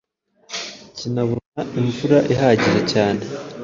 [0.97, 3.21] kinabona imvura ihagije cyane